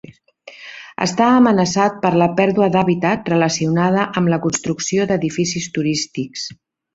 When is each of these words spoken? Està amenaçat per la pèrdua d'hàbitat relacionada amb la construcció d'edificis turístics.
Està 1.05 1.27
amenaçat 1.41 1.99
per 2.05 2.11
la 2.21 2.29
pèrdua 2.39 2.69
d'hàbitat 2.77 3.29
relacionada 3.35 4.07
amb 4.23 4.33
la 4.35 4.41
construcció 4.47 5.07
d'edificis 5.13 5.69
turístics. 5.77 6.49